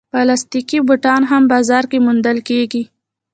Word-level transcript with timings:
پلاستيکي 0.13 0.79
بوټان 0.87 1.21
هم 1.31 1.43
بازار 1.53 1.83
کې 1.91 1.97
موندل 2.05 2.37
کېږي. 2.49 2.83